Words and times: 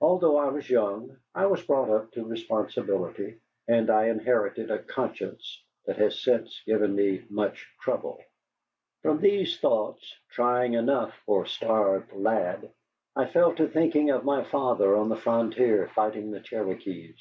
Although 0.00 0.38
I 0.38 0.48
was 0.48 0.68
young, 0.68 1.18
I 1.36 1.46
was 1.46 1.62
brought 1.62 1.88
up 1.88 2.10
to 2.14 2.24
responsibility. 2.24 3.38
And 3.68 3.90
I 3.90 4.06
inherited 4.08 4.72
a 4.72 4.80
conscience 4.80 5.62
that 5.86 5.98
has 5.98 6.18
since 6.20 6.60
given 6.66 6.96
me 6.96 7.22
much 7.30 7.68
trouble. 7.80 8.20
From 9.02 9.20
these 9.20 9.60
thoughts, 9.60 10.16
trying 10.32 10.74
enough 10.74 11.14
for 11.26 11.44
a 11.44 11.48
starved 11.48 12.12
lad, 12.12 12.72
I 13.14 13.26
fell 13.26 13.54
to 13.54 13.68
thinking 13.68 14.10
of 14.10 14.24
my 14.24 14.42
father 14.42 14.96
on 14.96 15.08
the 15.08 15.14
frontier 15.16 15.86
fighting 15.86 16.32
the 16.32 16.40
Cherokees. 16.40 17.14